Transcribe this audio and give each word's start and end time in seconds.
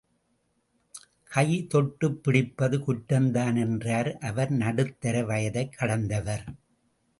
கை 1.31 1.67
தொட்டுப் 1.67 2.23
பிடிப்பது 2.23 2.77
குற்றம்தான் 2.77 3.59
என்றார் 3.59 4.17
அவர் 4.17 4.49
நடுத்தர 4.49 5.21
வயதைக் 5.23 5.73
கடந்தவர். 5.77 6.45